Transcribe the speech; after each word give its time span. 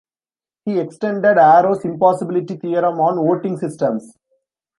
He 0.65 0.79
extended 0.79 1.37
Arrow's 1.37 1.85
impossibility 1.85 2.57
theorem 2.57 2.99
on 2.99 3.17
voting 3.23 3.55
systems. 3.55 4.15